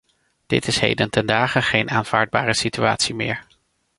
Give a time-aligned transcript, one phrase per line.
[0.45, 3.45] Dit is heden ten dage geen aanvaardbare situatie meer.